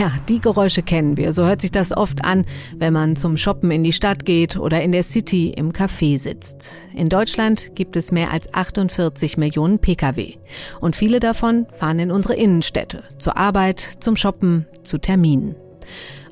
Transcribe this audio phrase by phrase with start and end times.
[0.00, 1.34] Ja, die Geräusche kennen wir.
[1.34, 4.80] So hört sich das oft an, wenn man zum Shoppen in die Stadt geht oder
[4.80, 6.70] in der City im Café sitzt.
[6.94, 10.38] In Deutschland gibt es mehr als 48 Millionen Pkw.
[10.80, 13.04] Und viele davon fahren in unsere Innenstädte.
[13.18, 15.54] Zur Arbeit, zum Shoppen, zu Terminen.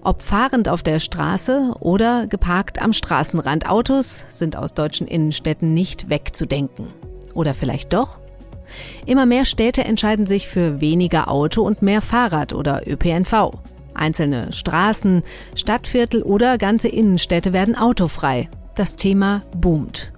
[0.01, 3.69] Ob fahrend auf der Straße oder geparkt am Straßenrand.
[3.69, 6.87] Autos sind aus deutschen Innenstädten nicht wegzudenken.
[7.35, 8.19] Oder vielleicht doch?
[9.07, 13.53] Immer mehr Städte entscheiden sich für weniger Auto und mehr Fahrrad oder ÖPNV.
[13.95, 15.23] Einzelne Straßen,
[15.55, 18.49] Stadtviertel oder ganze Innenstädte werden autofrei.
[18.75, 20.13] Das Thema boomt.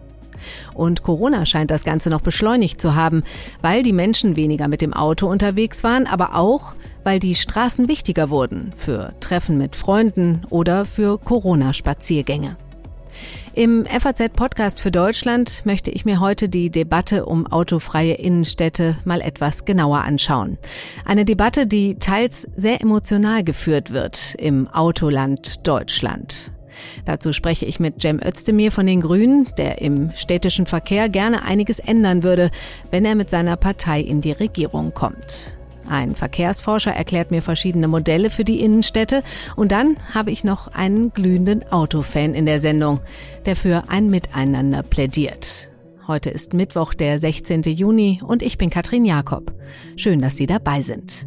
[0.75, 3.23] Und Corona scheint das Ganze noch beschleunigt zu haben,
[3.63, 8.31] weil die Menschen weniger mit dem Auto unterwegs waren, aber auch, weil die Straßen wichtiger
[8.31, 12.57] wurden für Treffen mit Freunden oder für Corona-Spaziergänge.
[13.55, 19.65] Im FAZ-Podcast für Deutschland möchte ich mir heute die Debatte um autofreie Innenstädte mal etwas
[19.65, 20.57] genauer anschauen.
[21.05, 26.53] Eine Debatte, die teils sehr emotional geführt wird im Autoland Deutschland.
[27.05, 31.79] Dazu spreche ich mit Cem Özdemir von den Grünen, der im städtischen Verkehr gerne einiges
[31.79, 32.51] ändern würde,
[32.91, 35.60] wenn er mit seiner Partei in die Regierung kommt.
[35.91, 39.25] Ein Verkehrsforscher erklärt mir verschiedene Modelle für die Innenstädte
[39.57, 43.01] und dann habe ich noch einen glühenden Autofan in der Sendung,
[43.45, 45.69] der für ein Miteinander plädiert.
[46.07, 47.63] Heute ist Mittwoch, der 16.
[47.63, 49.53] Juni und ich bin Katrin Jakob.
[49.97, 51.27] Schön, dass Sie dabei sind.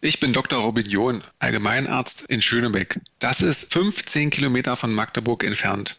[0.00, 0.62] Ich bin Dr.
[0.62, 2.98] Robin John, Allgemeinarzt in Schönebeck.
[3.18, 5.98] Das ist 15 Kilometer von Magdeburg entfernt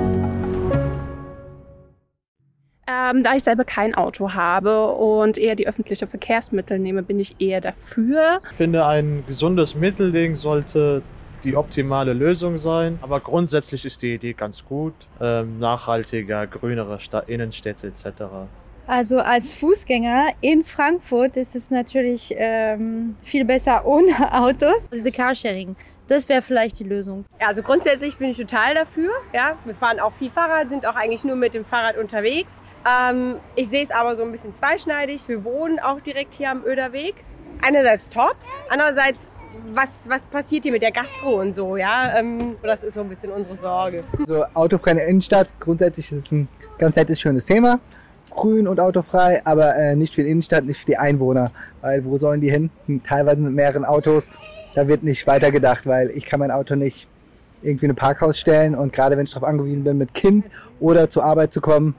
[2.87, 7.39] Ähm, da ich selber kein Auto habe und eher die öffentlichen Verkehrsmittel nehme, bin ich
[7.39, 8.41] eher dafür.
[8.49, 11.03] Ich finde, ein gesundes Mittelding sollte
[11.43, 12.99] die optimale Lösung sein.
[13.01, 14.93] Aber grundsätzlich ist die Idee ganz gut.
[15.19, 18.23] Ähm, nachhaltiger, grünere Stadt, Innenstädte etc.
[18.87, 24.89] Also als Fußgänger in Frankfurt ist es natürlich ähm, viel besser ohne Autos.
[24.89, 25.75] Diese Carsharing,
[26.11, 27.23] das wäre vielleicht die Lösung.
[27.39, 29.11] Ja, also grundsätzlich bin ich total dafür.
[29.33, 32.61] Ja, wir fahren auch viel Fahrrad, sind auch eigentlich nur mit dem Fahrrad unterwegs.
[32.85, 35.29] Ähm, ich sehe es aber so ein bisschen zweischneidig.
[35.29, 37.15] Wir wohnen auch direkt hier am Öderweg.
[37.61, 38.35] Einerseits top,
[38.69, 39.29] andererseits
[39.73, 42.17] was, was passiert hier mit der Gastro und so, ja?
[42.17, 44.03] Ähm, das ist so ein bisschen unsere Sorge.
[44.19, 47.79] Also autofreie Innenstadt, grundsätzlich ist es ein ganz nettes, schönes Thema.
[48.31, 51.51] Grün und autofrei, aber äh, nicht für die Innenstadt, nicht für die Einwohner.
[51.81, 52.69] Weil wo sollen die hin?
[53.07, 54.29] Teilweise mit mehreren Autos.
[54.75, 57.07] Da wird nicht weitergedacht, weil ich kann mein Auto nicht
[57.61, 60.45] irgendwie in ein Parkhaus stellen und gerade wenn ich darauf angewiesen bin, mit Kind
[60.79, 61.95] oder zur Arbeit zu kommen,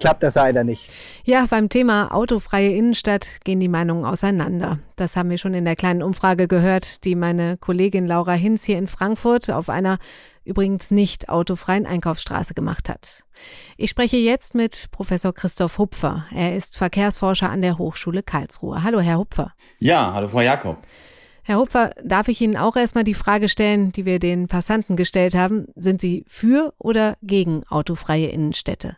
[0.00, 0.90] klappt das leider nicht.
[1.24, 4.78] Ja, beim Thema autofreie Innenstadt gehen die Meinungen auseinander.
[4.96, 8.78] Das haben wir schon in der kleinen Umfrage gehört, die meine Kollegin Laura Hinz hier
[8.78, 9.98] in Frankfurt auf einer
[10.44, 13.24] übrigens nicht autofreien Einkaufsstraße gemacht hat.
[13.76, 16.26] Ich spreche jetzt mit Professor Christoph Hupfer.
[16.34, 18.82] Er ist Verkehrsforscher an der Hochschule Karlsruhe.
[18.82, 19.52] Hallo, Herr Hupfer.
[19.78, 20.78] Ja, hallo, Frau Jakob.
[21.46, 25.34] Herr Hupfer, darf ich Ihnen auch erstmal die Frage stellen, die wir den Passanten gestellt
[25.34, 25.66] haben?
[25.74, 28.96] Sind Sie für oder gegen autofreie Innenstädte?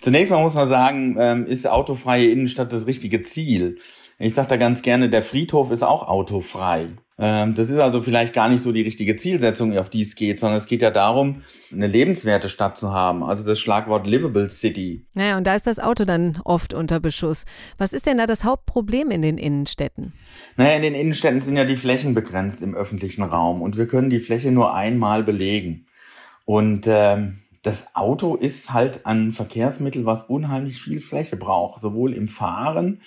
[0.00, 3.78] Zunächst mal muss man sagen, ähm, ist autofreie Innenstadt das richtige Ziel?
[4.18, 6.90] Ich sage da ganz gerne, der Friedhof ist auch autofrei.
[7.18, 10.38] Ähm, das ist also vielleicht gar nicht so die richtige Zielsetzung, auf die es geht,
[10.38, 13.22] sondern es geht ja darum, eine lebenswerte Stadt zu haben.
[13.22, 15.06] Also das Schlagwort Livable City.
[15.14, 17.44] Naja, und da ist das Auto dann oft unter Beschuss.
[17.78, 20.12] Was ist denn da das Hauptproblem in den Innenstädten?
[20.56, 24.10] Naja, in den Innenstädten sind ja die Flächen begrenzt im öffentlichen Raum und wir können
[24.10, 25.86] die Fläche nur einmal belegen.
[26.44, 32.28] Und ähm, das Auto ist halt ein Verkehrsmittel, was unheimlich viel Fläche braucht, sowohl im
[32.28, 33.00] Fahren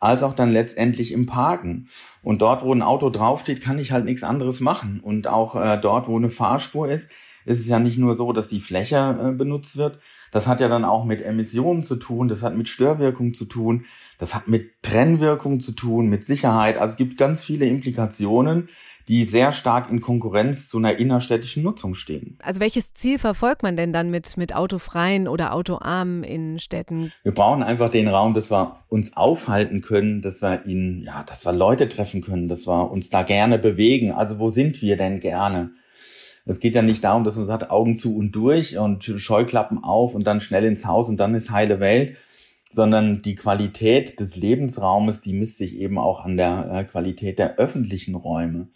[0.00, 1.88] als auch dann letztendlich im Parken.
[2.22, 5.00] Und dort, wo ein Auto draufsteht, kann ich halt nichts anderes machen.
[5.00, 7.10] Und auch äh, dort, wo eine Fahrspur ist,
[7.44, 9.98] ist es ja nicht nur so, dass die Fläche äh, benutzt wird.
[10.32, 13.84] Das hat ja dann auch mit Emissionen zu tun, das hat mit Störwirkung zu tun,
[14.18, 16.78] das hat mit Trennwirkung zu tun, mit Sicherheit.
[16.78, 18.68] Also es gibt ganz viele Implikationen,
[19.08, 22.38] die sehr stark in Konkurrenz zu einer innerstädtischen Nutzung stehen.
[22.42, 27.12] Also welches Ziel verfolgt man denn dann mit, mit autofreien oder autoarmen Innenstädten?
[27.22, 31.46] Wir brauchen einfach den Raum, dass wir uns aufhalten können, dass wir ihn, ja, dass
[31.46, 34.12] wir Leute treffen können, dass wir uns da gerne bewegen.
[34.12, 35.70] Also wo sind wir denn gerne?
[36.48, 40.14] Es geht ja nicht darum, dass man sagt, Augen zu und durch und Scheuklappen auf
[40.14, 42.16] und dann schnell ins Haus und dann ist heile Welt,
[42.72, 47.56] sondern die Qualität des Lebensraumes, die misst sich eben auch an der äh, Qualität der
[47.56, 48.68] öffentlichen Räume.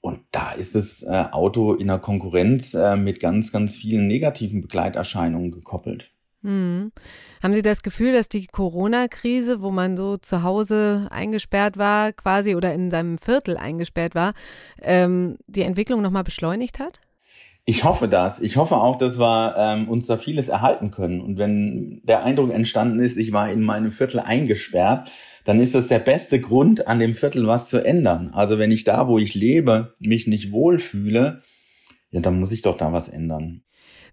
[0.00, 4.62] Und da ist das äh, Auto in der Konkurrenz äh, mit ganz, ganz vielen negativen
[4.62, 6.12] Begleiterscheinungen gekoppelt.
[6.42, 6.92] Hm.
[7.42, 12.54] Haben Sie das Gefühl, dass die Corona-Krise, wo man so zu Hause eingesperrt war, quasi
[12.54, 14.32] oder in seinem Viertel eingesperrt war,
[14.80, 17.00] ähm, die Entwicklung nochmal beschleunigt hat?
[17.66, 18.40] Ich hoffe das.
[18.40, 21.20] Ich hoffe auch, dass wir ähm, uns da vieles erhalten können.
[21.20, 25.10] Und wenn der Eindruck entstanden ist, ich war in meinem Viertel eingesperrt,
[25.44, 28.30] dann ist das der beste Grund, an dem Viertel was zu ändern.
[28.32, 31.42] Also wenn ich da, wo ich lebe, mich nicht wohlfühle,
[32.10, 33.62] ja, dann muss ich doch da was ändern.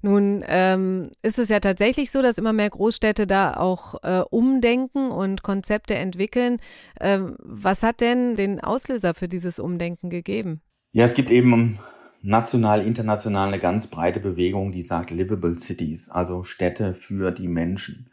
[0.02, 5.12] Nun ähm, ist es ja tatsächlich so, dass immer mehr Großstädte da auch äh, umdenken
[5.12, 6.60] und Konzepte entwickeln.
[7.00, 10.62] Ähm, was hat denn den Auslöser für dieses Umdenken gegeben?
[10.92, 11.80] Ja, es gibt eben
[12.22, 18.10] national, international eine ganz breite Bewegung, die sagt Livable Cities, also Städte für die Menschen.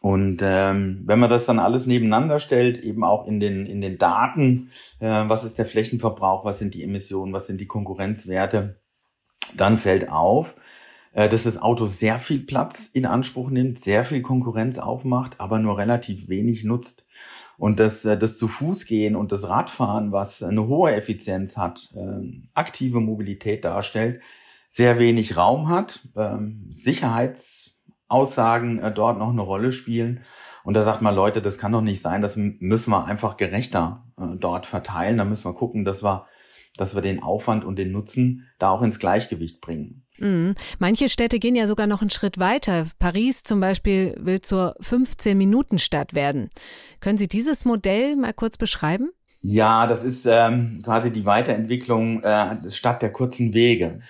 [0.00, 3.98] Und ähm, wenn man das dann alles nebeneinander stellt, eben auch in den, in den
[3.98, 4.70] Daten,
[5.00, 8.80] äh, was ist der Flächenverbrauch, was sind die Emissionen, was sind die Konkurrenzwerte,
[9.56, 10.56] dann fällt auf,
[11.26, 15.78] dass das Auto sehr viel Platz in Anspruch nimmt, sehr viel Konkurrenz aufmacht, aber nur
[15.78, 17.04] relativ wenig nutzt.
[17.56, 21.92] Und dass äh, das zu Fuß gehen und das Radfahren, was eine hohe Effizienz hat,
[21.96, 22.20] äh,
[22.54, 24.22] aktive Mobilität darstellt,
[24.70, 30.20] sehr wenig Raum hat, ähm, Sicherheitsaussagen äh, dort noch eine Rolle spielen.
[30.62, 34.04] Und da sagt man, Leute, das kann doch nicht sein, das müssen wir einfach gerechter
[34.18, 35.18] äh, dort verteilen.
[35.18, 36.26] Da müssen wir gucken, dass wir,
[36.76, 40.04] dass wir den Aufwand und den Nutzen da auch ins Gleichgewicht bringen.
[40.18, 40.54] Mhm.
[40.78, 42.84] Manche Städte gehen ja sogar noch einen Schritt weiter.
[42.98, 46.50] Paris zum Beispiel will zur 15-Minuten-Stadt werden.
[47.00, 49.10] Können Sie dieses Modell mal kurz beschreiben?
[49.40, 54.00] Ja, das ist ähm, quasi die Weiterentwicklung äh, Stadt der kurzen Wege.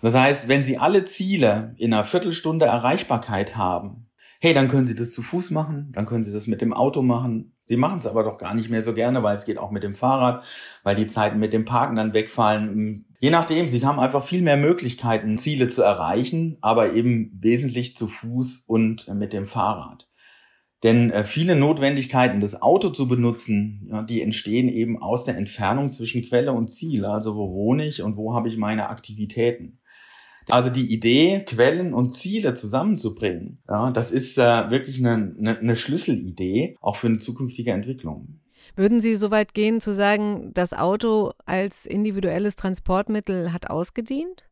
[0.00, 4.06] Das heißt, wenn Sie alle Ziele in einer Viertelstunde Erreichbarkeit haben,
[4.40, 7.02] hey, dann können Sie das zu Fuß machen, dann können Sie das mit dem Auto
[7.02, 7.52] machen.
[7.64, 9.82] Sie machen es aber doch gar nicht mehr so gerne, weil es geht auch mit
[9.82, 10.44] dem Fahrrad,
[10.84, 13.05] weil die Zeiten mit dem Parken dann wegfallen.
[13.18, 18.08] Je nachdem, Sie haben einfach viel mehr Möglichkeiten, Ziele zu erreichen, aber eben wesentlich zu
[18.08, 20.08] Fuß und mit dem Fahrrad.
[20.82, 26.22] Denn äh, viele Notwendigkeiten, das Auto zu benutzen, die entstehen eben aus der Entfernung zwischen
[26.22, 27.06] Quelle und Ziel.
[27.06, 29.80] Also wo wohne ich und wo habe ich meine Aktivitäten.
[30.48, 35.74] Also die Idee, Quellen und Ziele zusammenzubringen, ja, das ist äh, wirklich eine, eine, eine
[35.74, 38.38] Schlüsselidee, auch für eine zukünftige Entwicklung.
[38.74, 44.44] Würden Sie so weit gehen zu sagen, das Auto als individuelles Transportmittel hat ausgedient?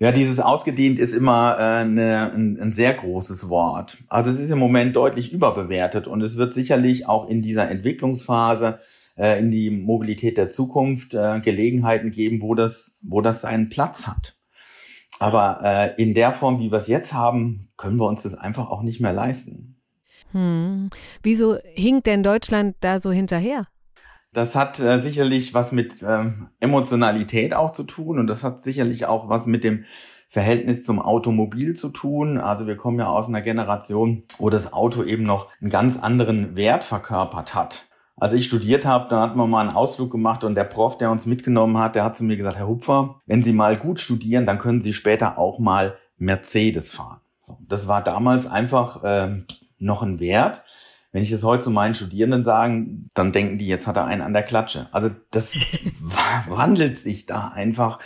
[0.00, 3.98] Ja, dieses ausgedient ist immer äh, eine, ein, ein sehr großes Wort.
[4.08, 8.78] Also es ist im Moment deutlich überbewertet und es wird sicherlich auch in dieser Entwicklungsphase
[9.16, 14.06] äh, in die Mobilität der Zukunft äh, Gelegenheiten geben, wo das, wo das seinen Platz
[14.06, 14.36] hat.
[15.18, 18.70] Aber äh, in der Form, wie wir es jetzt haben, können wir uns das einfach
[18.70, 19.77] auch nicht mehr leisten.
[20.32, 20.90] Hm.
[21.22, 23.66] Wieso hinkt denn Deutschland da so hinterher?
[24.32, 29.06] Das hat äh, sicherlich was mit ähm, Emotionalität auch zu tun und das hat sicherlich
[29.06, 29.84] auch was mit dem
[30.28, 32.38] Verhältnis zum Automobil zu tun.
[32.38, 36.54] Also wir kommen ja aus einer Generation, wo das Auto eben noch einen ganz anderen
[36.54, 37.86] Wert verkörpert hat.
[38.16, 41.10] Als ich studiert habe, da hat man mal einen Ausflug gemacht und der Prof, der
[41.10, 44.44] uns mitgenommen hat, der hat zu mir gesagt, Herr Hupfer, wenn Sie mal gut studieren,
[44.44, 47.20] dann können Sie später auch mal Mercedes fahren.
[47.44, 49.44] So, das war damals einfach ähm,
[49.78, 50.64] noch ein Wert.
[51.10, 54.20] Wenn ich das heute zu meinen Studierenden sagen, dann denken die, jetzt hat er einen
[54.20, 54.88] an der Klatsche.
[54.92, 55.54] Also das
[56.48, 57.98] wandelt sich da einfach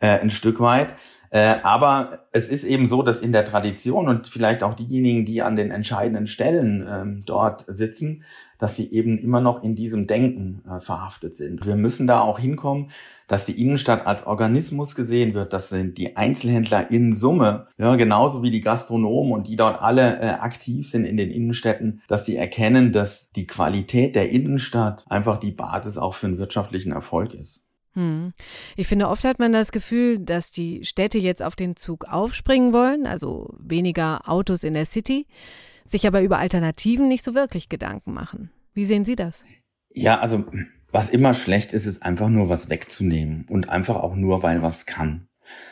[0.00, 0.94] äh, ein Stück weit.
[1.36, 5.42] Äh, aber es ist eben so, dass in der Tradition und vielleicht auch diejenigen, die
[5.42, 8.24] an den entscheidenden Stellen ähm, dort sitzen,
[8.58, 11.66] dass sie eben immer noch in diesem Denken äh, verhaftet sind.
[11.66, 12.90] Wir müssen da auch hinkommen,
[13.28, 18.42] dass die Innenstadt als Organismus gesehen wird, dass sind die Einzelhändler in Summe, ja, genauso
[18.42, 22.36] wie die Gastronomen und die dort alle äh, aktiv sind in den Innenstädten, dass die
[22.36, 27.65] erkennen, dass die Qualität der Innenstadt einfach die Basis auch für einen wirtschaftlichen Erfolg ist.
[27.96, 28.34] Hm.
[28.76, 32.72] Ich finde, oft hat man das Gefühl, dass die Städte jetzt auf den Zug aufspringen
[32.74, 35.26] wollen, also weniger Autos in der City,
[35.86, 38.50] sich aber über Alternativen nicht so wirklich Gedanken machen.
[38.74, 39.42] Wie sehen Sie das?
[39.90, 40.44] Ja, also
[40.92, 44.84] was immer schlecht ist, ist einfach nur was wegzunehmen und einfach auch nur, weil was
[44.84, 45.28] kann.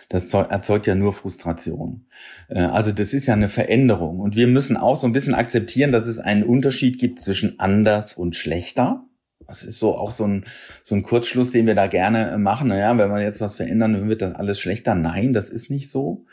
[0.09, 2.07] Das erzeugt ja nur Frustration.
[2.49, 5.93] Äh, also das ist ja eine Veränderung und wir müssen auch so ein bisschen akzeptieren,
[5.93, 9.05] dass es einen Unterschied gibt zwischen anders und schlechter.
[9.47, 10.47] Das ist so auch so ein,
[10.83, 12.69] so ein Kurzschluss, den wir da gerne äh, machen.
[12.69, 14.95] Naja, wenn wir jetzt was verändern, dann wird das alles schlechter.
[14.95, 16.25] Nein, das ist nicht so.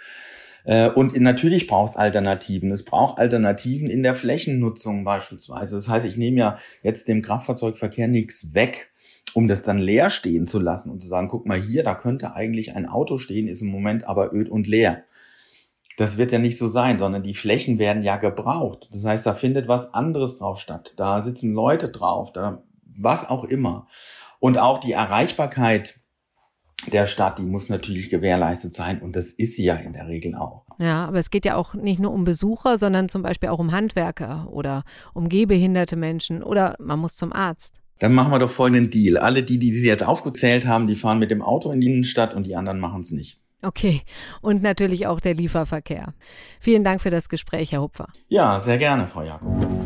[0.63, 2.71] Äh, und natürlich braucht es Alternativen.
[2.71, 5.75] Es braucht Alternativen in der Flächennutzung beispielsweise.
[5.75, 8.91] Das heißt, ich nehme ja jetzt dem Kraftfahrzeugverkehr nichts weg,
[9.33, 12.35] um das dann leer stehen zu lassen und zu sagen, guck mal hier, da könnte
[12.35, 15.03] eigentlich ein Auto stehen, ist im Moment aber öd und leer.
[15.97, 18.89] Das wird ja nicht so sein, sondern die Flächen werden ja gebraucht.
[18.91, 20.93] Das heißt, da findet was anderes drauf statt.
[20.97, 22.63] Da sitzen Leute drauf, da
[22.97, 23.87] was auch immer.
[24.39, 25.99] Und auch die Erreichbarkeit
[26.91, 30.35] der Stadt, die muss natürlich gewährleistet sein und das ist sie ja in der Regel
[30.35, 30.63] auch.
[30.79, 33.71] Ja, aber es geht ja auch nicht nur um Besucher, sondern zum Beispiel auch um
[33.71, 34.83] Handwerker oder
[35.13, 37.81] um gehbehinderte Menschen oder man muss zum Arzt.
[37.99, 39.17] Dann machen wir doch folgenden Deal.
[39.17, 42.33] Alle die, die Sie jetzt aufgezählt haben, die fahren mit dem Auto in die Innenstadt
[42.33, 43.39] und die anderen machen es nicht.
[43.63, 44.01] Okay,
[44.41, 46.15] und natürlich auch der Lieferverkehr.
[46.59, 48.07] Vielen Dank für das Gespräch, Herr Hupfer.
[48.27, 49.80] Ja, sehr gerne, Frau Jakob.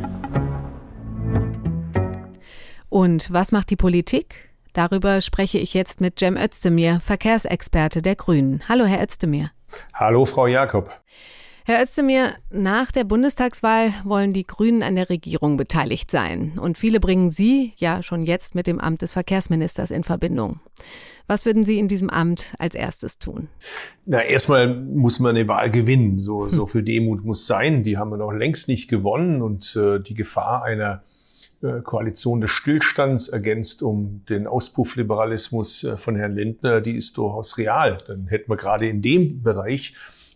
[2.96, 4.54] Und was macht die Politik?
[4.72, 8.62] Darüber spreche ich jetzt mit Cem Özdemir, Verkehrsexperte der Grünen.
[8.70, 9.52] Hallo, Herr Özdemir.
[9.94, 10.90] Hallo, Frau Jakob.
[11.66, 16.58] Herr Özdemir, nach der Bundestagswahl wollen die Grünen an der Regierung beteiligt sein.
[16.58, 20.62] Und viele bringen Sie ja schon jetzt mit dem Amt des Verkehrsministers in Verbindung.
[21.28, 23.50] Was würden Sie in diesem Amt als erstes tun?
[24.06, 26.18] Na, erstmal muss man eine Wahl gewinnen.
[26.18, 27.84] So, so viel Demut muss sein.
[27.84, 29.42] Die haben wir noch längst nicht gewonnen.
[29.42, 31.04] Und äh, die Gefahr einer
[31.84, 38.00] Koalition des Stillstands ergänzt um den Auspuffliberalismus äh, von Herrn Lindner, die ist durchaus real.
[38.08, 39.94] Dann hätten wir gerade in dem Bereich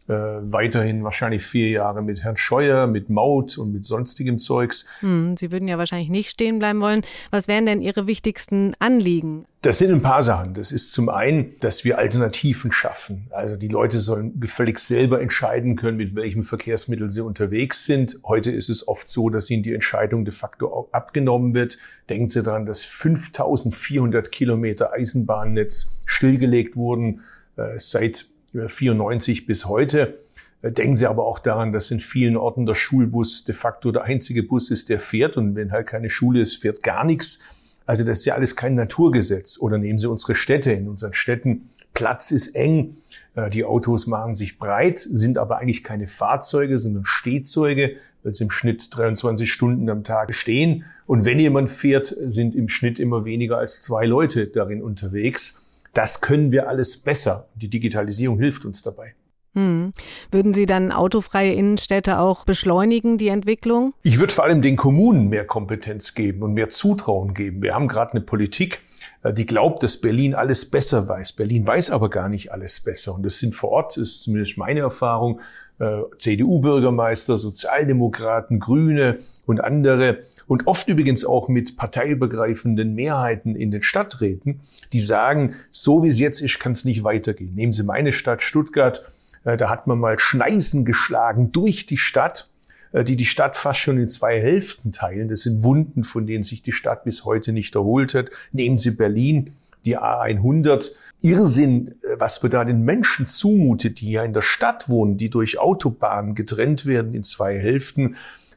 [0.10, 4.88] äh, weiterhin wahrscheinlich vier Jahre mit Herrn Scheuer, mit Maut und mit sonstigem Zeugs.
[5.01, 7.04] Hm, Sie würden ja wahrscheinlich nicht stehen bleiben wollen.
[7.30, 9.46] Was wären denn Ihre wichtigsten Anliegen?
[9.62, 10.56] Das sind ein paar Sachen.
[10.56, 13.28] Das ist zum einen, dass wir Alternativen schaffen.
[13.30, 18.20] Also die Leute sollen gefälligst selber entscheiden können, mit welchem Verkehrsmittel sie unterwegs sind.
[18.24, 21.78] Heute ist es oft so, dass ihnen die Entscheidung de facto abgenommen wird.
[22.10, 27.22] Denken Sie daran, dass 5400 Kilometer Eisenbahnnetz stillgelegt wurden
[27.58, 30.18] äh, seit 94 bis heute.
[30.62, 34.03] Äh, denken Sie aber auch daran, dass in vielen Orten der Schulbus de facto der
[34.03, 35.38] einzige Bus ist, der fährt.
[35.38, 37.39] Und wenn halt keine Schule ist, fährt gar nichts.
[37.86, 39.60] Also das ist ja alles kein Naturgesetz.
[39.60, 40.72] Oder nehmen Sie unsere Städte.
[40.72, 42.96] In unseren Städten Platz ist eng.
[43.36, 48.44] Äh, die Autos machen sich breit, sind aber eigentlich keine Fahrzeuge, sondern Stehzeuge, weil sie
[48.44, 50.84] im Schnitt 23 Stunden am Tag stehen.
[51.06, 55.69] Und wenn jemand fährt, sind im Schnitt immer weniger als zwei Leute darin unterwegs.
[55.93, 57.48] Das können wir alles besser.
[57.55, 59.15] Die Digitalisierung hilft uns dabei.
[59.56, 59.94] Hm.
[60.32, 63.94] Würden Sie dann autofreie Innenstädte auch beschleunigen, die Entwicklung?
[64.03, 67.62] Ich würde vor allem den Kommunen mehr Kompetenz geben und mehr Zutrauen geben.
[67.62, 68.82] Wir haben gerade eine Politik,
[69.24, 71.34] äh, die glaubt, dass Berlin alles besser weiß.
[71.34, 73.15] Berlin weiß aber gar nicht alles besser.
[73.15, 75.41] Und das sind vor Ort, ist zumindest meine Erfahrung,
[75.79, 83.82] äh, CDU-Bürgermeister, Sozialdemokraten, Grüne und andere und oft übrigens auch mit parteiübergreifenden Mehrheiten in den
[83.82, 84.60] Stadträten,
[84.94, 87.56] die sagen, so wie es jetzt ist, kann es nicht weitergehen.
[87.56, 89.06] Nehmen Sie meine Stadt Stuttgart,
[89.43, 92.50] da hat man mal Schneisen geschlagen durch die Stadt
[92.91, 95.27] äh, die die Stadt fast schon in zwei Hälften teilen.
[95.27, 98.29] Das sind Wunden, von denen sich die Stadt bis heute nicht erholt hat.
[98.51, 99.51] Nehmen Sie Berlin
[99.86, 100.91] die A100.
[101.22, 105.29] Irrsinn, äh, was wir da den Menschen zumutet, die ja in der Stadt wohnen, die
[105.29, 108.15] durch Autobahnen getrennt werden in zwei Hälften.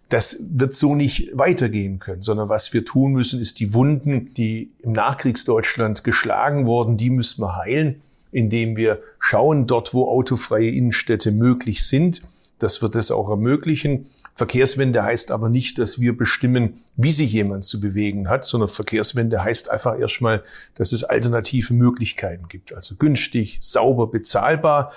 [0.09, 4.71] Das wird so nicht weitergehen können, sondern was wir tun müssen, ist die Wunden, die
[4.81, 11.31] im Nachkriegsdeutschland geschlagen wurden, die müssen wir heilen, indem wir schauen, dort, wo autofreie Innenstädte
[11.31, 12.23] möglich sind,
[12.63, 14.07] das wird es auch ermöglichen.
[14.35, 19.43] Verkehrswende heißt aber nicht, dass wir bestimmen, wie sich jemand zu bewegen hat, sondern Verkehrswende
[19.43, 20.45] heißt einfach erstmal,
[20.77, 22.73] dass es alternative Möglichkeiten gibt.
[22.73, 24.93] Also günstig, sauber, bezahlbar.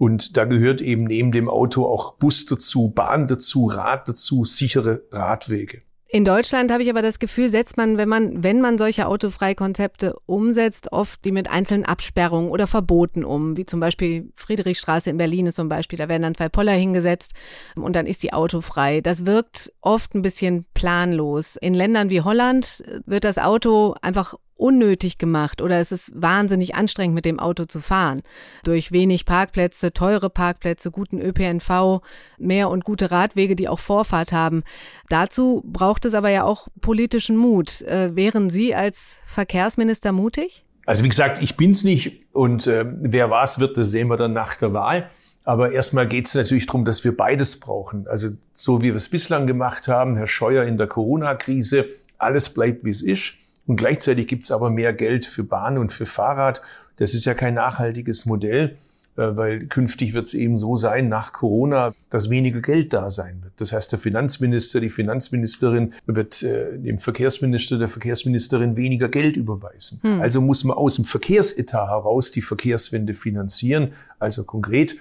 [0.00, 5.04] Und da gehört eben neben dem Auto auch Bus dazu, Bahn dazu, Rad dazu, sichere
[5.12, 5.82] Radwege.
[6.14, 10.14] In Deutschland habe ich aber das Gefühl, setzt man, wenn man, wenn man solche Autofreikonzepte
[10.26, 15.46] umsetzt, oft die mit einzelnen Absperrungen oder Verboten um, wie zum Beispiel Friedrichstraße in Berlin
[15.46, 17.32] ist zum Beispiel, da werden dann zwei Poller hingesetzt
[17.74, 19.00] und dann ist die autofrei.
[19.00, 21.56] Das wirkt oft ein bisschen planlos.
[21.56, 27.14] In Ländern wie Holland wird das Auto einfach unnötig gemacht oder es ist wahnsinnig anstrengend,
[27.14, 28.22] mit dem Auto zu fahren.
[28.64, 32.00] Durch wenig Parkplätze, teure Parkplätze, guten ÖPNV,
[32.38, 34.62] mehr und gute Radwege, die auch Vorfahrt haben.
[35.08, 37.82] Dazu braucht es aber ja auch politischen Mut.
[37.82, 40.64] Äh, wären Sie als Verkehrsminister mutig?
[40.86, 44.32] Also wie gesagt, ich bin's nicht und äh, wer was wird, das sehen wir dann
[44.32, 45.08] nach der Wahl.
[45.44, 48.06] Aber erstmal geht es natürlich darum, dass wir beides brauchen.
[48.08, 52.84] Also so wie wir es bislang gemacht haben, Herr Scheuer in der Corona-Krise, alles bleibt,
[52.84, 53.34] wie es ist.
[53.66, 56.60] Und gleichzeitig gibt es aber mehr Geld für Bahn und für Fahrrad.
[56.96, 58.76] Das ist ja kein nachhaltiges Modell,
[59.16, 63.42] äh, weil künftig wird es eben so sein, nach Corona, dass weniger Geld da sein
[63.42, 63.54] wird.
[63.56, 70.00] Das heißt, der Finanzminister, die Finanzministerin wird äh, dem Verkehrsminister, der Verkehrsministerin weniger Geld überweisen.
[70.02, 70.20] Hm.
[70.20, 73.92] Also muss man aus dem Verkehrsetat heraus die Verkehrswende finanzieren.
[74.18, 74.96] Also konkret,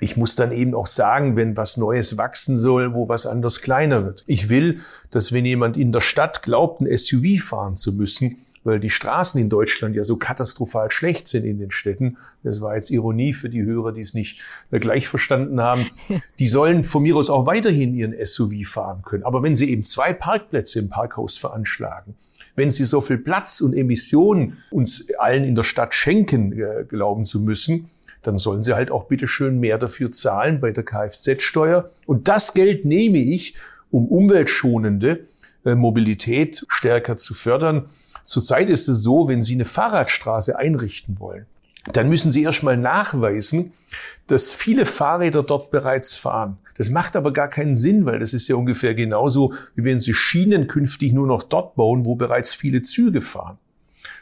[0.00, 4.04] ich muss dann eben auch sagen, wenn was Neues wachsen soll, wo was anderes kleiner
[4.04, 4.24] wird.
[4.26, 4.80] Ich will,
[5.10, 9.40] dass wenn jemand in der Stadt glaubt, ein SUV fahren zu müssen, weil die Straßen
[9.40, 12.16] in Deutschland ja so katastrophal schlecht sind in den Städten.
[12.42, 15.86] Das war jetzt Ironie für die Hörer, die es nicht äh, gleich verstanden haben.
[16.38, 19.24] Die sollen von mir aus auch weiterhin ihren SUV fahren können.
[19.24, 22.14] Aber wenn sie eben zwei Parkplätze im Parkhaus veranschlagen,
[22.54, 27.24] wenn sie so viel Platz und Emissionen uns allen in der Stadt schenken, äh, glauben
[27.24, 27.88] zu müssen,
[28.22, 31.90] dann sollen sie halt auch bitte schön mehr dafür zahlen bei der Kfz-Steuer.
[32.06, 33.54] Und das Geld nehme ich,
[33.90, 35.24] um umweltschonende
[35.64, 37.86] äh, Mobilität stärker zu fördern.
[38.24, 41.46] Zurzeit ist es so, wenn Sie eine Fahrradstraße einrichten wollen,
[41.92, 43.72] dann müssen Sie erstmal nachweisen,
[44.28, 46.58] dass viele Fahrräder dort bereits fahren.
[46.76, 50.14] Das macht aber gar keinen Sinn, weil das ist ja ungefähr genauso, wie wenn Sie
[50.14, 53.58] Schienen künftig nur noch dort bauen, wo bereits viele Züge fahren.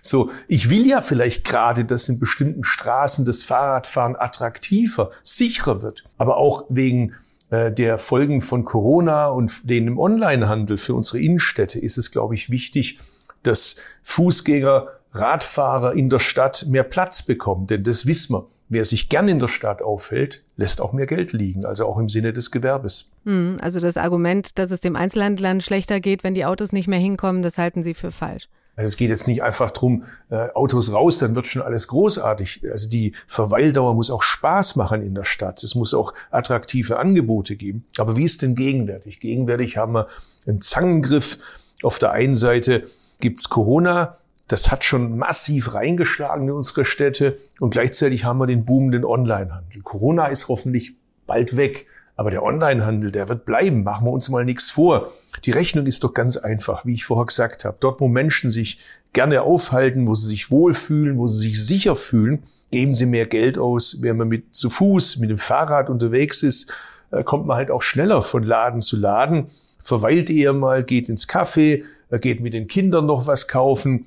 [0.01, 6.05] So, ich will ja vielleicht gerade, dass in bestimmten Straßen das Fahrradfahren attraktiver, sicherer wird,
[6.19, 7.15] aber auch wegen
[7.51, 12.35] äh, der Folgen von Corona und den im Onlinehandel für unsere Innenstädte ist es, glaube
[12.35, 12.99] ich, wichtig,
[13.43, 17.67] dass Fußgänger, Radfahrer in der Stadt mehr Platz bekommen.
[17.67, 18.47] Denn das wissen wir.
[18.73, 22.09] Wer sich gern in der Stadt aufhält, lässt auch mehr Geld liegen, also auch im
[22.09, 23.11] Sinne des Gewerbes.
[23.25, 27.01] Hm, also das Argument, dass es dem Einzelhandel schlechter geht, wenn die Autos nicht mehr
[27.01, 28.49] hinkommen, das halten Sie für falsch.
[28.81, 32.63] Also es geht jetzt nicht einfach drum, äh, Autos raus, dann wird schon alles großartig.
[32.71, 35.63] Also die Verweildauer muss auch Spaß machen in der Stadt.
[35.63, 37.85] Es muss auch attraktive Angebote geben.
[37.99, 39.21] Aber wie ist denn gegenwärtig?
[39.21, 40.07] Gegenwärtig haben wir
[40.47, 41.37] einen Zangengriff.
[41.83, 42.85] Auf der einen Seite
[43.21, 44.17] gibt's Corona.
[44.49, 47.37] Das hat schon massiv reingeschlagen in unsere Städte.
[47.61, 49.83] Und gleichzeitig haben wir den boomenden Onlinehandel.
[49.83, 50.95] Corona ist hoffentlich
[51.27, 51.87] bald weg.
[52.17, 53.83] Aber der Onlinehandel, der wird bleiben.
[53.83, 55.11] Machen wir uns mal nichts vor.
[55.45, 57.77] Die Rechnung ist doch ganz einfach, wie ich vorher gesagt habe.
[57.81, 58.79] Dort, wo Menschen sich
[59.13, 63.59] gerne aufhalten, wo sie sich wohlfühlen, wo sie sich sicher fühlen, geben sie mehr Geld
[63.59, 63.99] aus.
[64.03, 66.73] Wenn man mit zu Fuß, mit dem Fahrrad unterwegs ist,
[67.11, 69.47] äh, kommt man halt auch schneller von Laden zu Laden,
[69.79, 74.07] verweilt eher mal, geht ins Café, äh, geht mit den Kindern noch was kaufen.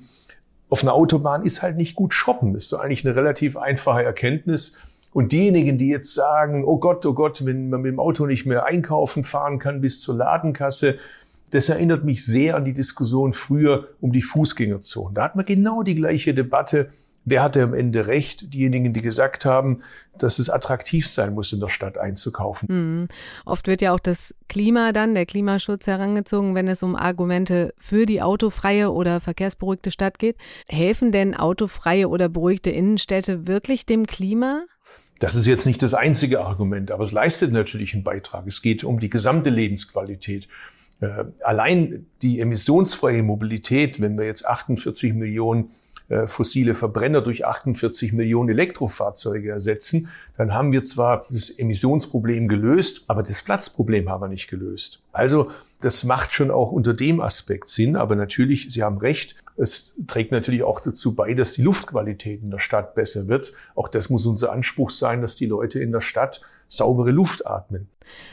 [0.70, 2.54] Auf einer Autobahn ist halt nicht gut shoppen.
[2.54, 4.78] Das ist so eigentlich eine relativ einfache Erkenntnis.
[5.14, 8.46] Und diejenigen, die jetzt sagen, oh Gott, oh Gott, wenn man mit dem Auto nicht
[8.46, 10.98] mehr einkaufen fahren kann bis zur Ladenkasse,
[11.52, 15.14] das erinnert mich sehr an die Diskussion früher um die Fußgängerzonen.
[15.14, 16.88] Da hat man genau die gleiche Debatte.
[17.24, 18.52] Wer hatte am Ende recht?
[18.52, 19.82] Diejenigen, die gesagt haben,
[20.18, 22.68] dass es attraktiv sein muss, in der Stadt einzukaufen.
[22.68, 23.08] Mhm.
[23.44, 28.04] Oft wird ja auch das Klima dann, der Klimaschutz herangezogen, wenn es um Argumente für
[28.04, 30.38] die autofreie oder verkehrsberuhigte Stadt geht.
[30.66, 34.64] Helfen denn autofreie oder beruhigte Innenstädte wirklich dem Klima?
[35.18, 38.46] Das ist jetzt nicht das einzige Argument, aber es leistet natürlich einen Beitrag.
[38.46, 40.48] Es geht um die gesamte Lebensqualität.
[41.00, 45.70] Äh, allein die emissionsfreie Mobilität, wenn wir jetzt 48 Millionen
[46.26, 53.22] fossile Verbrenner durch 48 Millionen Elektrofahrzeuge ersetzen, dann haben wir zwar das Emissionsproblem gelöst, aber
[53.22, 55.02] das Platzproblem haben wir nicht gelöst.
[55.12, 55.50] Also
[55.80, 60.32] das macht schon auch unter dem Aspekt Sinn, aber natürlich, Sie haben recht, es trägt
[60.32, 63.52] natürlich auch dazu bei, dass die Luftqualität in der Stadt besser wird.
[63.74, 67.88] Auch das muss unser Anspruch sein, dass die Leute in der Stadt saubere Luft atmen.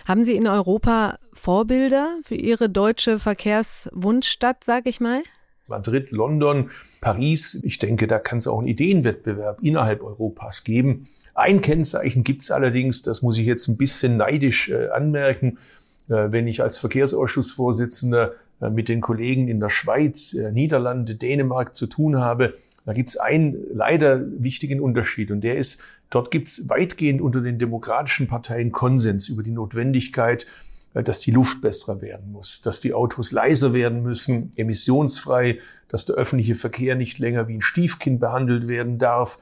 [0.06, 5.22] Haben Sie in Europa Vorbilder für Ihre deutsche Verkehrswunschstadt, sag ich mal?
[5.71, 6.69] Madrid, London,
[7.01, 7.60] Paris.
[7.63, 11.07] Ich denke, da kann es auch einen Ideenwettbewerb innerhalb Europas geben.
[11.34, 15.57] Ein Kennzeichen gibt es allerdings, das muss ich jetzt ein bisschen neidisch äh, anmerken,
[16.10, 21.73] äh, wenn ich als Verkehrsausschussvorsitzender äh, mit den Kollegen in der Schweiz, äh, Niederlande, Dänemark
[21.73, 22.53] zu tun habe.
[22.86, 27.41] Da gibt es einen leider wichtigen Unterschied und der ist, dort gibt es weitgehend unter
[27.41, 30.45] den demokratischen Parteien Konsens über die Notwendigkeit,
[30.93, 36.15] dass die Luft besser werden muss, dass die Autos leiser werden müssen, emissionsfrei, dass der
[36.15, 39.39] öffentliche Verkehr nicht länger wie ein Stiefkind behandelt werden darf,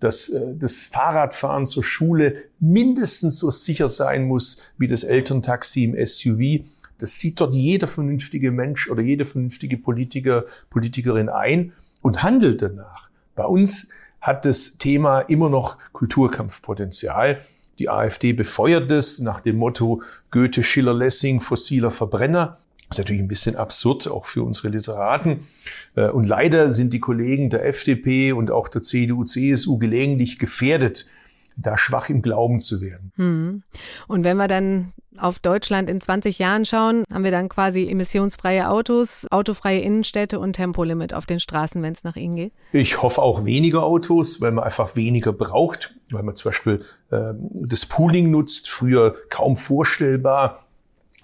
[0.00, 6.06] dass äh, das Fahrradfahren zur Schule mindestens so sicher sein muss wie das Elterntaxi im
[6.06, 6.66] SUV.
[6.98, 13.10] Das sieht dort jeder vernünftige Mensch oder jede vernünftige Politiker, Politikerin ein und handelt danach.
[13.34, 13.88] Bei uns
[14.20, 17.40] hat das Thema immer noch Kulturkampfpotenzial.
[17.80, 22.58] Die AfD befeuert es nach dem Motto Goethe, Schiller, Lessing, fossiler Verbrenner.
[22.88, 25.38] Das ist natürlich ein bisschen absurd, auch für unsere Literaten.
[25.94, 31.06] Äh, und leider sind die Kollegen der FDP und auch der CDU, CSU gelegentlich gefährdet,
[31.56, 33.12] da schwach im Glauben zu werden.
[33.16, 33.62] Hm.
[34.08, 38.68] Und wenn wir dann auf Deutschland in 20 Jahren schauen, haben wir dann quasi emissionsfreie
[38.68, 42.52] Autos, autofreie Innenstädte und Tempolimit auf den Straßen, wenn es nach Ihnen geht?
[42.72, 47.32] Ich hoffe auch weniger Autos, weil man einfach weniger braucht, weil man zum Beispiel äh,
[47.52, 50.60] das Pooling nutzt, früher kaum vorstellbar.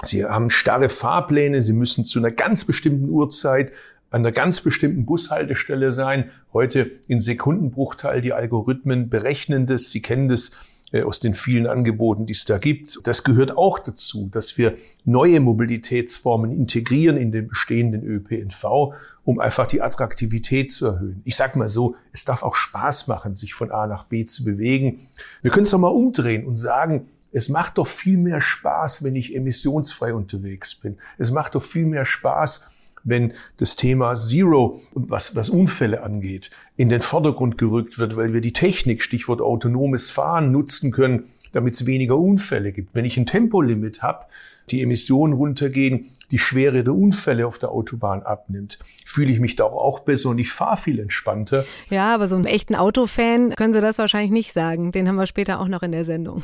[0.03, 3.73] Sie haben starre Fahrpläne, Sie müssen zu einer ganz bestimmten Uhrzeit
[4.17, 6.31] an einer ganz bestimmten Bushaltestelle sein.
[6.55, 9.91] Heute in Sekundenbruchteil die Algorithmen berechnen das.
[9.91, 10.53] Sie kennen das
[10.91, 12.99] äh, aus den vielen Angeboten, die es da gibt.
[13.05, 19.67] Das gehört auch dazu, dass wir neue Mobilitätsformen integrieren in den bestehenden ÖPNV, um einfach
[19.67, 21.21] die Attraktivität zu erhöhen.
[21.25, 24.45] Ich sage mal so, es darf auch Spaß machen, sich von A nach B zu
[24.45, 24.99] bewegen.
[25.43, 29.15] Wir können es doch mal umdrehen und sagen, es macht doch viel mehr Spaß, wenn
[29.15, 30.97] ich emissionsfrei unterwegs bin.
[31.19, 36.91] Es macht doch viel mehr Spaß, wenn das Thema Zero, was, was Unfälle angeht, in
[36.91, 41.87] den Vordergrund gerückt wird, weil wir die Technik, Stichwort autonomes Fahren, nutzen können, damit es
[41.87, 42.95] weniger Unfälle gibt.
[42.95, 44.27] Wenn ich ein Tempolimit habe,
[44.71, 49.65] die Emissionen runtergehen, die Schwere der Unfälle auf der Autobahn abnimmt, fühle ich mich da
[49.65, 51.65] auch besser und ich fahre viel entspannter.
[51.89, 54.93] Ja, aber so einem echten Autofan können Sie das wahrscheinlich nicht sagen.
[54.93, 56.43] Den haben wir später auch noch in der Sendung.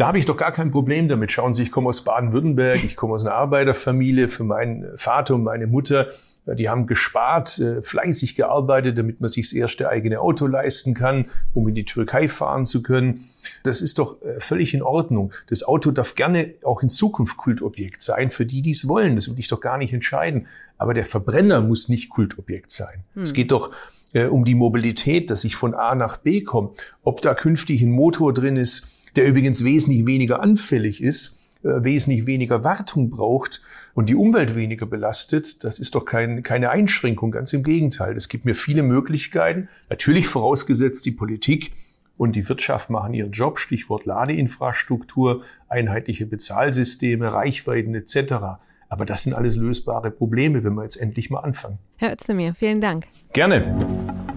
[0.00, 1.30] Da habe ich doch gar kein Problem damit.
[1.30, 4.28] Schauen Sie, ich komme aus Baden-Württemberg, ich komme aus einer Arbeiterfamilie.
[4.28, 6.08] Für meinen Vater und meine Mutter,
[6.46, 11.26] die haben gespart, äh, fleißig gearbeitet, damit man sich das erste eigene Auto leisten kann,
[11.52, 13.22] um in die Türkei fahren zu können.
[13.62, 15.34] Das ist doch äh, völlig in Ordnung.
[15.50, 19.16] Das Auto darf gerne auch in Zukunft Kultobjekt sein, für die, die es wollen.
[19.16, 20.46] Das will ich doch gar nicht entscheiden.
[20.78, 23.04] Aber der Verbrenner muss nicht Kultobjekt sein.
[23.12, 23.22] Hm.
[23.24, 23.70] Es geht doch
[24.14, 26.70] äh, um die Mobilität, dass ich von A nach B komme.
[27.02, 32.26] Ob da künftig ein Motor drin ist, der übrigens wesentlich weniger anfällig ist, äh, wesentlich
[32.26, 33.60] weniger Wartung braucht
[33.94, 38.16] und die Umwelt weniger belastet, das ist doch kein, keine Einschränkung, ganz im Gegenteil.
[38.16, 41.72] Es gibt mir viele Möglichkeiten, natürlich vorausgesetzt die Politik
[42.16, 48.60] und die Wirtschaft machen ihren Job, Stichwort Ladeinfrastruktur, einheitliche Bezahlsysteme, Reichweiten etc.
[48.88, 51.78] Aber das sind alles lösbare Probleme, wenn wir jetzt endlich mal anfangen.
[51.96, 53.06] Herr Özdemir, vielen Dank.
[53.32, 54.29] Gerne.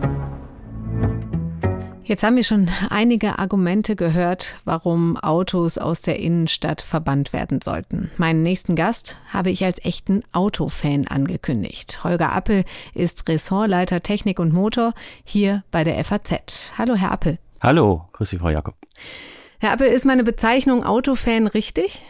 [2.05, 8.11] Jetzt haben wir schon einige Argumente gehört, warum Autos aus der Innenstadt verbannt werden sollten.
[8.17, 12.03] Meinen nächsten Gast habe ich als echten Autofan angekündigt.
[12.03, 16.73] Holger Appel ist Ressortleiter Technik und Motor hier bei der FAZ.
[16.77, 17.37] Hallo, Herr Appel.
[17.61, 18.75] Hallo, grüß Sie, Frau Jakob.
[19.59, 22.01] Herr Appel, ist meine Bezeichnung Autofan richtig?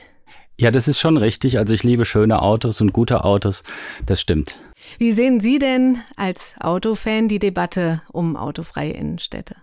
[0.57, 1.59] Ja, das ist schon richtig.
[1.59, 3.61] Also ich liebe schöne Autos und gute Autos.
[4.07, 4.57] Das stimmt.
[4.97, 9.55] Wie sehen Sie denn als Autofan die Debatte um autofreie Innenstädte?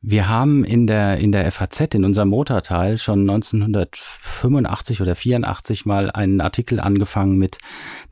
[0.00, 6.12] Wir haben in der, in der FAZ, in unserem Motorteil, schon 1985 oder 84 mal
[6.12, 7.58] einen Artikel angefangen mit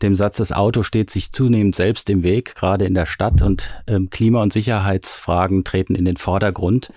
[0.02, 3.72] dem Satz, das Auto steht sich zunehmend selbst im Weg, gerade in der Stadt und
[3.86, 6.92] ähm, Klima- und Sicherheitsfragen treten in den Vordergrund.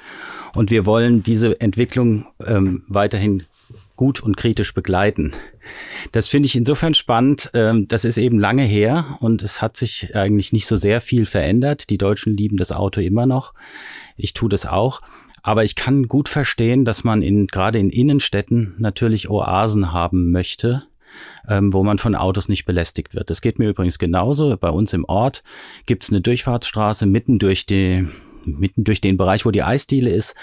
[0.55, 3.43] Und wir wollen diese Entwicklung ähm, weiterhin
[3.95, 5.33] gut und kritisch begleiten.
[6.13, 7.51] Das finde ich insofern spannend.
[7.53, 11.27] Ähm, das ist eben lange her und es hat sich eigentlich nicht so sehr viel
[11.27, 11.91] verändert.
[11.91, 13.53] Die Deutschen lieben das Auto immer noch.
[14.19, 15.01] Ich tue das auch.
[15.41, 20.83] Aber ich kann gut verstehen, dass man in, gerade in Innenstädten natürlich Oasen haben möchte,
[21.47, 23.29] ähm, wo man von Autos nicht belästigt wird.
[23.29, 24.55] Das geht mir übrigens genauso.
[24.57, 25.43] Bei uns im Ort
[25.85, 28.07] gibt es eine Durchfahrtsstraße mitten durch die
[28.45, 30.35] mitten durch den Bereich, wo die Eisdiele ist.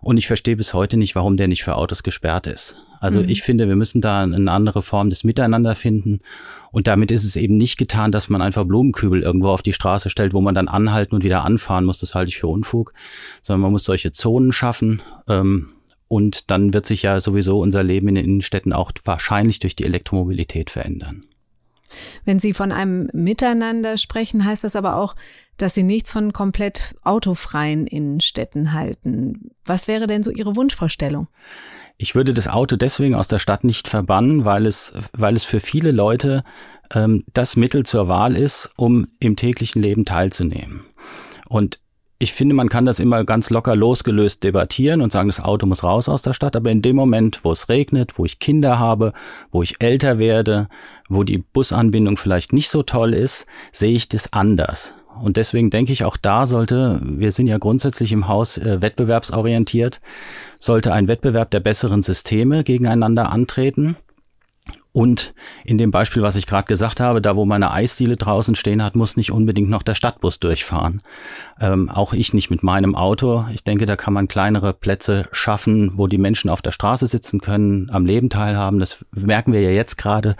[0.00, 2.76] Und ich verstehe bis heute nicht, warum der nicht für Autos gesperrt ist.
[3.00, 3.28] Also mhm.
[3.28, 6.20] ich finde, wir müssen da eine andere Form des Miteinander finden.
[6.72, 10.10] Und damit ist es eben nicht getan, dass man einfach Blumenkübel irgendwo auf die Straße
[10.10, 11.98] stellt, wo man dann anhalten und wieder anfahren muss.
[11.98, 12.92] Das halte ich für Unfug.
[13.42, 15.02] Sondern man muss solche Zonen schaffen.
[15.28, 15.70] Ähm,
[16.08, 19.84] und dann wird sich ja sowieso unser Leben in den Innenstädten auch wahrscheinlich durch die
[19.84, 21.24] Elektromobilität verändern.
[22.24, 25.14] Wenn Sie von einem Miteinander sprechen, heißt das aber auch,
[25.56, 29.50] dass Sie nichts von komplett autofreien Innenstädten halten.
[29.64, 31.28] Was wäre denn so Ihre Wunschvorstellung?
[31.96, 35.60] Ich würde das Auto deswegen aus der Stadt nicht verbannen, weil es, weil es für
[35.60, 36.42] viele Leute
[36.92, 40.84] ähm, das Mittel zur Wahl ist, um im täglichen Leben teilzunehmen.
[41.48, 41.78] Und
[42.18, 45.82] ich finde, man kann das immer ganz locker losgelöst debattieren und sagen, das Auto muss
[45.82, 46.54] raus aus der Stadt.
[46.54, 49.12] Aber in dem Moment, wo es regnet, wo ich Kinder habe,
[49.50, 50.68] wo ich älter werde,
[51.08, 54.94] wo die Busanbindung vielleicht nicht so toll ist, sehe ich das anders.
[55.22, 60.00] Und deswegen denke ich, auch da sollte, wir sind ja grundsätzlich im Haus äh, wettbewerbsorientiert,
[60.58, 63.96] sollte ein Wettbewerb der besseren Systeme gegeneinander antreten.
[64.96, 68.80] Und in dem Beispiel, was ich gerade gesagt habe, da wo meine Eisdiele draußen stehen
[68.80, 71.02] hat, muss nicht unbedingt noch der Stadtbus durchfahren.
[71.60, 73.44] Ähm, auch ich nicht mit meinem Auto.
[73.52, 77.40] Ich denke, da kann man kleinere Plätze schaffen, wo die Menschen auf der Straße sitzen
[77.40, 78.78] können, am Leben teilhaben.
[78.78, 80.36] Das merken wir ja jetzt gerade,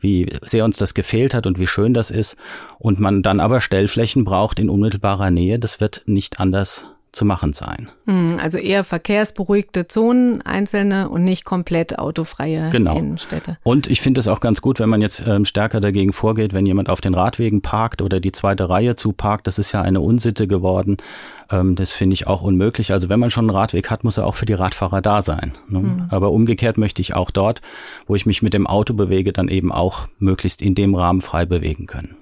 [0.00, 2.36] wie sehr uns das gefehlt hat und wie schön das ist.
[2.78, 5.58] Und man dann aber Stellflächen braucht in unmittelbarer Nähe.
[5.58, 7.88] Das wird nicht anders zu machen sein.
[8.06, 12.96] Hm, also eher verkehrsberuhigte Zonen, einzelne und nicht komplett autofreie genau.
[12.96, 13.58] Innenstädte.
[13.62, 16.66] Und ich finde es auch ganz gut, wenn man jetzt ähm, stärker dagegen vorgeht, wenn
[16.66, 19.46] jemand auf den Radwegen parkt oder die zweite Reihe zuparkt.
[19.46, 20.96] Das ist ja eine Unsitte geworden.
[21.50, 22.92] Ähm, das finde ich auch unmöglich.
[22.92, 25.52] Also wenn man schon einen Radweg hat, muss er auch für die Radfahrer da sein.
[25.68, 25.78] Ne?
[25.80, 26.06] Hm.
[26.10, 27.62] Aber umgekehrt möchte ich auch dort,
[28.06, 31.44] wo ich mich mit dem Auto bewege, dann eben auch möglichst in dem Rahmen frei
[31.46, 32.16] bewegen können.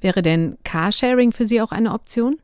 [0.00, 2.36] Wäre denn Carsharing für Sie auch eine Option?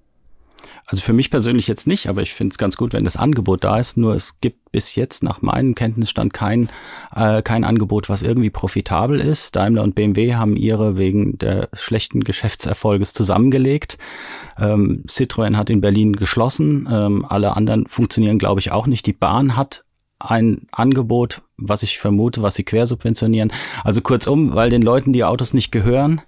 [0.87, 3.65] Also für mich persönlich jetzt nicht, aber ich finde es ganz gut, wenn das Angebot
[3.65, 3.97] da ist.
[3.97, 6.69] Nur es gibt bis jetzt nach meinem Kenntnisstand kein,
[7.15, 9.57] äh, kein Angebot, was irgendwie profitabel ist.
[9.57, 13.99] Daimler und BMW haben ihre wegen der schlechten Geschäftserfolges zusammengelegt.
[14.59, 16.89] Ähm, Citroën hat in Berlin geschlossen.
[16.91, 19.07] Ähm, alle anderen funktionieren, glaube ich, auch nicht.
[19.07, 19.85] Die Bahn hat
[20.21, 23.53] ein Angebot, was ich vermute, was sie quersubventionieren.
[23.85, 26.23] Also kurzum, weil den Leuten die Autos nicht gehören,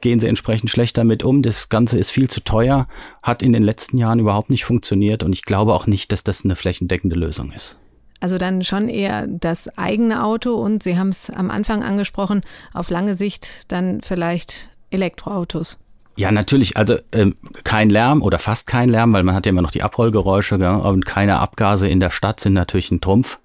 [0.00, 1.42] gehen sie entsprechend schlecht damit um.
[1.42, 2.86] Das Ganze ist viel zu teuer,
[3.22, 6.44] hat in den letzten Jahren überhaupt nicht funktioniert und ich glaube auch nicht, dass das
[6.44, 7.78] eine flächendeckende Lösung ist.
[8.20, 12.42] Also dann schon eher das eigene Auto und Sie haben es am Anfang angesprochen,
[12.74, 15.78] auf lange Sicht dann vielleicht Elektroautos.
[16.16, 16.76] Ja, natürlich.
[16.76, 19.82] Also ähm, kein Lärm oder fast kein Lärm, weil man hat ja immer noch die
[19.82, 20.68] Abrollgeräusche gell?
[20.68, 23.38] und keine Abgase in der Stadt sind natürlich ein Trumpf.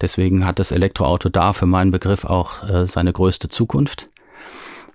[0.00, 4.08] Deswegen hat das Elektroauto da für meinen Begriff auch äh, seine größte Zukunft.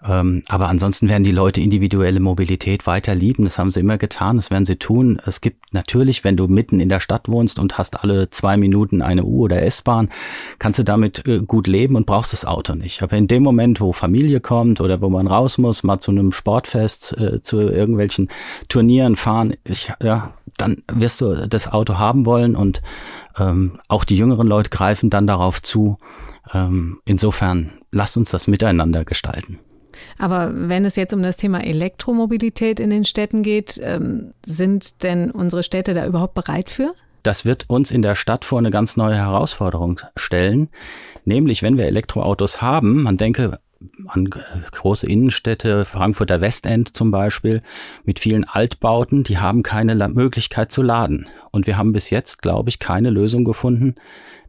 [0.08, 3.44] Ähm, aber ansonsten werden die Leute individuelle Mobilität weiter lieben.
[3.44, 4.36] Das haben sie immer getan.
[4.36, 5.20] Das werden sie tun.
[5.26, 9.02] Es gibt natürlich, wenn du mitten in der Stadt wohnst und hast alle zwei Minuten
[9.02, 10.10] eine U- oder S-Bahn,
[10.60, 13.02] kannst du damit äh, gut leben und brauchst das Auto nicht.
[13.02, 16.32] Aber in dem Moment, wo Familie kommt oder wo man raus muss, mal zu einem
[16.32, 18.30] Sportfest, äh, zu irgendwelchen
[18.70, 22.82] Turnieren fahren, ich, ja, dann wirst du das Auto haben wollen und
[23.38, 25.98] ähm, auch die jüngeren Leute greifen dann darauf zu.
[26.54, 29.60] Ähm, insofern lasst uns das miteinander gestalten.
[30.18, 35.32] Aber wenn es jetzt um das Thema Elektromobilität in den Städten geht, ähm, sind denn
[35.32, 36.94] unsere Städte da überhaupt bereit für?
[37.24, 40.70] Das wird uns in der Stadt vor eine ganz neue Herausforderung stellen.
[41.24, 43.60] Nämlich, wenn wir Elektroautos haben, man denke
[44.08, 44.30] an
[44.72, 47.62] große Innenstädte, Frankfurter Westend zum Beispiel,
[48.04, 51.28] mit vielen Altbauten, die haben keine Möglichkeit zu laden.
[51.52, 53.96] Und wir haben bis jetzt, glaube ich, keine Lösung gefunden,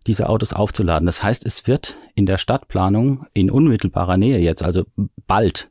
[0.06, 1.06] diese Autos aufzuladen.
[1.06, 4.84] Das heißt, es wird in der Stadtplanung in unmittelbarer Nähe jetzt, also
[5.26, 5.70] bald,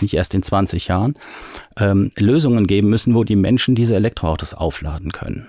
[0.00, 1.14] nicht erst in 20 Jahren,
[1.76, 5.48] ähm, Lösungen geben müssen, wo die Menschen diese Elektroautos aufladen können.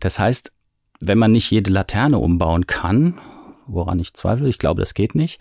[0.00, 0.52] Das heißt,
[1.00, 3.18] wenn man nicht jede Laterne umbauen kann,
[3.66, 5.40] woran ich zweifle, ich glaube, das geht nicht,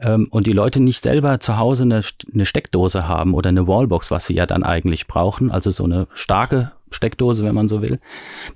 [0.00, 4.10] ähm, und die Leute nicht selber zu Hause eine, eine Steckdose haben oder eine Wallbox,
[4.10, 8.00] was sie ja dann eigentlich brauchen, also so eine starke Steckdose, wenn man so will,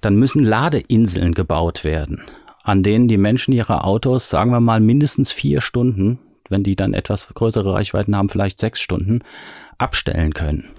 [0.01, 2.23] dann müssen Ladeinseln gebaut werden
[2.65, 6.95] an denen die Menschen ihre Autos, sagen wir mal, mindestens vier Stunden, wenn die dann
[6.95, 9.21] etwas größere Reichweiten haben, vielleicht sechs Stunden,
[9.79, 10.71] abstellen können.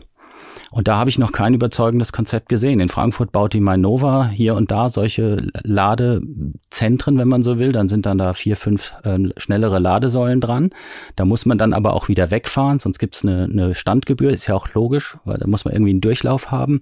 [0.76, 2.82] Und da habe ich noch kein überzeugendes Konzept gesehen.
[2.82, 7.72] In Frankfurt baut die Mainova hier und da solche Ladezentren, wenn man so will.
[7.72, 10.72] Dann sind dann da vier, fünf äh, schnellere Ladesäulen dran.
[11.16, 14.32] Da muss man dann aber auch wieder wegfahren, sonst gibt es eine, eine Standgebühr.
[14.32, 16.82] Ist ja auch logisch, weil da muss man irgendwie einen Durchlauf haben.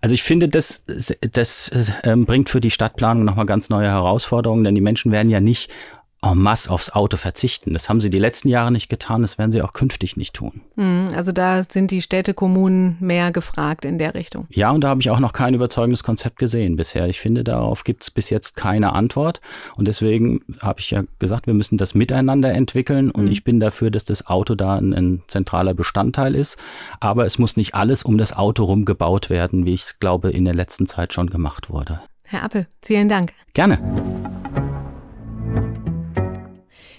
[0.00, 4.76] Also ich finde, das, das äh, bringt für die Stadtplanung nochmal ganz neue Herausforderungen, denn
[4.76, 5.68] die Menschen werden ja nicht
[6.32, 7.72] en masse aufs Auto verzichten.
[7.72, 10.60] Das haben sie die letzten Jahre nicht getan, das werden sie auch künftig nicht tun.
[10.76, 14.46] Hm, also da sind die Städte, Kommunen mehr gefragt in der Richtung.
[14.50, 17.06] Ja, und da habe ich auch noch kein überzeugendes Konzept gesehen bisher.
[17.08, 19.40] Ich finde, darauf gibt es bis jetzt keine Antwort.
[19.76, 23.10] Und deswegen habe ich ja gesagt, wir müssen das miteinander entwickeln.
[23.10, 23.32] Und mhm.
[23.32, 26.58] ich bin dafür, dass das Auto da ein, ein zentraler Bestandteil ist.
[27.00, 30.30] Aber es muss nicht alles um das Auto rum gebaut werden, wie ich es glaube,
[30.30, 32.00] in der letzten Zeit schon gemacht wurde.
[32.24, 33.32] Herr Appel, vielen Dank.
[33.54, 33.78] Gerne.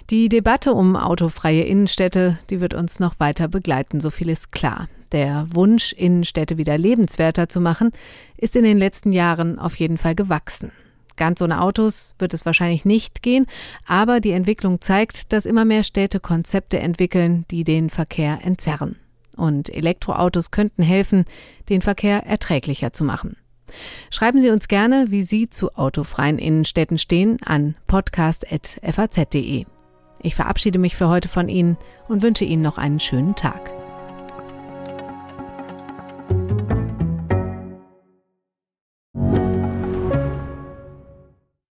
[0.10, 4.88] Die Debatte um autofreie Innenstädte, die wird uns noch weiter begleiten, so viel ist klar.
[5.12, 7.92] Der Wunsch, Innenstädte wieder lebenswerter zu machen,
[8.38, 10.72] ist in den letzten Jahren auf jeden Fall gewachsen.
[11.18, 13.48] Ganz ohne Autos wird es wahrscheinlich nicht gehen,
[13.86, 18.96] aber die Entwicklung zeigt, dass immer mehr Städte Konzepte entwickeln, die den Verkehr entzerren.
[19.36, 21.26] Und Elektroautos könnten helfen,
[21.68, 23.36] den Verkehr erträglicher zu machen.
[24.10, 29.66] Schreiben Sie uns gerne, wie Sie zu autofreien Innenstädten stehen, an podcast.faz.de.
[30.20, 31.78] Ich verabschiede mich für heute von Ihnen
[32.08, 33.77] und wünsche Ihnen noch einen schönen Tag.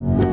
[0.00, 0.29] you.